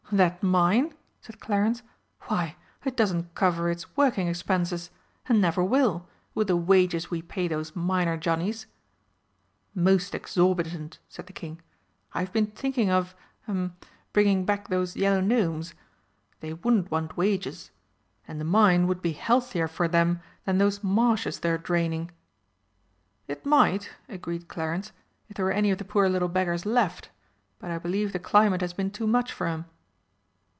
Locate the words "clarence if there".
24.49-25.45